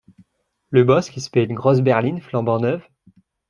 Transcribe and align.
Le 0.71 0.83
boss 0.83 1.11
qui 1.11 1.21
se 1.21 1.29
paie 1.29 1.43
une 1.43 1.53
grosse 1.53 1.81
berline 1.81 2.21
flambant 2.21 2.59
neuve 2.59 2.81